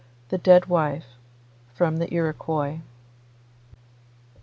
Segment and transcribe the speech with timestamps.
[0.29, 1.03] THE DEAD WIFE(20) (20)
[1.75, 2.79] From the Iroquois.